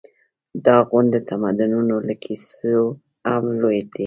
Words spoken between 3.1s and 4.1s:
هم لوی دی.